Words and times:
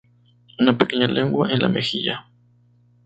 Una 0.57 0.75
pequeña 0.75 1.05
lengua 1.05 1.51
en 1.51 1.59
la 1.59 1.69
mejilla. 1.69 2.25